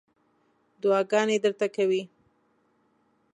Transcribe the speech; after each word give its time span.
دعاګانې 0.81 1.37
درته 1.43 1.67
کوي. 1.75 2.01